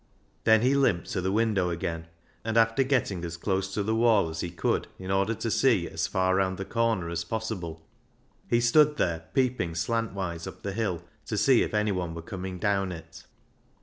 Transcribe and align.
Then 0.45 0.63
he 0.63 0.73
limped 0.73 1.11
to 1.11 1.21
the 1.21 1.31
window 1.31 1.69
again, 1.69 2.07
and 2.43 2.57
after 2.57 2.81
getting 2.81 3.23
as 3.23 3.37
close 3.37 3.71
to 3.75 3.83
the 3.83 3.93
wall 3.93 4.29
as 4.29 4.39
he 4.39 4.49
could 4.49 4.87
in 4.97 5.11
order 5.11 5.35
to 5.35 5.51
see 5.51 5.87
as 5.87 6.07
far 6.07 6.33
round 6.37 6.57
the 6.57 6.65
corner 6.65 7.07
as 7.07 7.23
possible, 7.23 7.85
he 8.49 8.59
stood 8.61 8.97
there 8.97 9.25
peeping 9.35 9.75
slantwise 9.75 10.47
up 10.47 10.63
the 10.63 10.73
hill 10.73 11.03
to 11.27 11.37
see 11.37 11.61
if 11.61 11.75
anyone 11.75 12.15
were 12.15 12.23
coming 12.23 12.57
down 12.57 12.91
it. 12.91 13.27